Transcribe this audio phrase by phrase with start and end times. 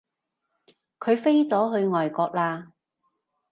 [0.97, 2.71] 佢飛咗去外國喇